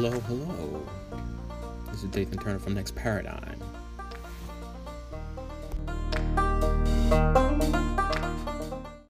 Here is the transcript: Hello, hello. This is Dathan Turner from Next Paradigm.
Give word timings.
Hello, 0.00 0.10
hello. 0.10 0.86
This 1.90 2.04
is 2.04 2.10
Dathan 2.10 2.38
Turner 2.38 2.60
from 2.60 2.74
Next 2.74 2.94
Paradigm. 2.94 3.60